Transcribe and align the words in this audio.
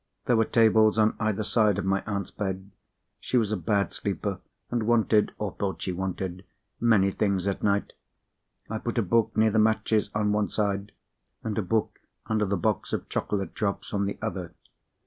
There 0.25 0.35
were 0.35 0.45
tables 0.45 0.97
on 0.97 1.15
either 1.19 1.43
side 1.43 1.77
of 1.77 1.85
my 1.85 2.01
aunt's 2.07 2.31
bed. 2.31 2.71
She 3.19 3.37
was 3.37 3.51
a 3.51 3.55
bad 3.55 3.93
sleeper, 3.93 4.39
and 4.71 4.87
wanted, 4.87 5.31
or 5.37 5.51
thought 5.51 5.83
she 5.83 5.91
wanted, 5.91 6.43
many 6.79 7.11
things 7.11 7.47
at 7.47 7.61
night. 7.61 7.93
I 8.67 8.79
put 8.79 8.97
a 8.97 9.03
book 9.03 9.37
near 9.37 9.51
the 9.51 9.59
matches 9.59 10.09
on 10.15 10.31
one 10.31 10.49
side, 10.49 10.91
and 11.43 11.55
a 11.55 11.61
book 11.61 11.99
under 12.25 12.45
the 12.45 12.57
box 12.57 12.93
of 12.93 13.09
chocolate 13.09 13.53
drops 13.53 13.93
on 13.93 14.05
the 14.07 14.17
other. 14.23 14.55